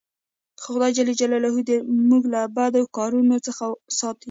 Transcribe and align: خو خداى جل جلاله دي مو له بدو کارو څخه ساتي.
خو 0.61 0.69
خداى 0.73 0.91
جل 0.97 1.09
جلاله 1.21 1.49
دي 1.69 1.77
مو 2.07 2.17
له 2.33 2.41
بدو 2.55 2.83
کارو 2.95 3.19
څخه 3.47 3.65
ساتي. 3.97 4.19